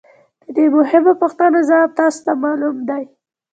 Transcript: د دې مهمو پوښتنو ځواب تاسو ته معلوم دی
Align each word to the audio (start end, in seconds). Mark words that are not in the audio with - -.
د 0.45 0.45
دې 0.55 0.65
مهمو 0.77 1.13
پوښتنو 1.21 1.59
ځواب 1.69 1.89
تاسو 1.99 2.19
ته 2.25 2.31
معلوم 2.43 2.77
دی 2.89 3.03